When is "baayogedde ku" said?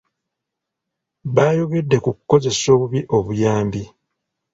1.35-2.09